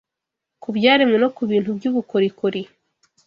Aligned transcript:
ku 0.61 0.69
byaremwe 0.75 1.17
no 1.23 1.29
ku 1.35 1.41
bintu 1.51 1.69
by’ubukorikori 1.77 2.61